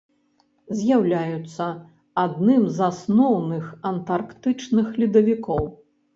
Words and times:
З'яўляецца 0.77 1.67
адным 2.23 2.65
з 2.79 2.85
асноўных 2.89 3.69
антарктычных 3.93 4.93
ледавікоў. 5.05 5.63